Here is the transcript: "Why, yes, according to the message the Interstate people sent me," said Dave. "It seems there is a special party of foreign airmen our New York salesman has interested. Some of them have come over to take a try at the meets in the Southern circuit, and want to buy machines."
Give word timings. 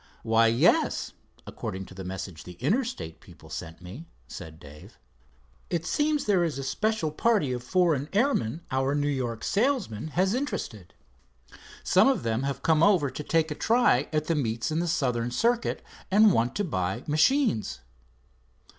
"Why, 0.23 0.47
yes, 0.47 1.13
according 1.45 1.85
to 1.85 1.93
the 1.93 2.03
message 2.03 2.43
the 2.43 2.53
Interstate 2.53 3.19
people 3.19 3.51
sent 3.51 3.83
me," 3.83 4.07
said 4.27 4.59
Dave. 4.59 4.97
"It 5.69 5.85
seems 5.85 6.25
there 6.25 6.43
is 6.43 6.57
a 6.57 6.63
special 6.63 7.11
party 7.11 7.51
of 7.53 7.61
foreign 7.61 8.09
airmen 8.11 8.61
our 8.71 8.95
New 8.95 9.07
York 9.07 9.43
salesman 9.43 10.07
has 10.17 10.33
interested. 10.33 10.95
Some 11.83 12.07
of 12.07 12.23
them 12.23 12.41
have 12.41 12.63
come 12.63 12.81
over 12.81 13.11
to 13.11 13.23
take 13.23 13.51
a 13.51 13.53
try 13.53 14.09
at 14.11 14.25
the 14.25 14.33
meets 14.33 14.71
in 14.71 14.79
the 14.79 14.87
Southern 14.87 15.29
circuit, 15.29 15.83
and 16.09 16.33
want 16.33 16.55
to 16.55 16.63
buy 16.63 17.03
machines." 17.05 17.81